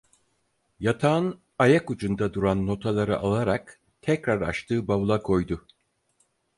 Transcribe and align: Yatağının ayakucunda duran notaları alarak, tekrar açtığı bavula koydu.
Yatağının 0.79 1.39
ayakucunda 1.59 2.33
duran 2.33 2.67
notaları 2.67 3.19
alarak, 3.19 3.79
tekrar 4.01 4.41
açtığı 4.41 4.87
bavula 4.87 5.21
koydu. 5.21 5.67